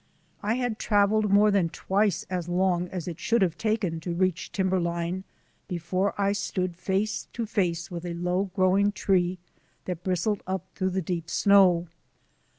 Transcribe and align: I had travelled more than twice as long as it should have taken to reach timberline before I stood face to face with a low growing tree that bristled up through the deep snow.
I 0.41 0.55
had 0.55 0.79
travelled 0.79 1.29
more 1.29 1.51
than 1.51 1.69
twice 1.69 2.25
as 2.27 2.49
long 2.49 2.87
as 2.87 3.07
it 3.07 3.19
should 3.19 3.43
have 3.43 3.55
taken 3.55 3.99
to 3.99 4.15
reach 4.15 4.51
timberline 4.51 5.25
before 5.67 6.19
I 6.19 6.31
stood 6.31 6.75
face 6.75 7.27
to 7.33 7.45
face 7.45 7.91
with 7.91 8.03
a 8.07 8.15
low 8.15 8.49
growing 8.55 8.93
tree 8.93 9.37
that 9.85 10.03
bristled 10.03 10.41
up 10.47 10.65
through 10.73 10.89
the 10.89 11.03
deep 11.03 11.29
snow. 11.29 11.87